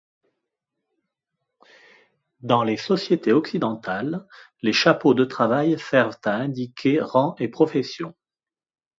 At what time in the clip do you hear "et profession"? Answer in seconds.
7.37-8.15